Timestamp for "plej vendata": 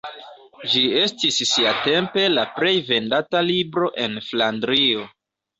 2.57-3.45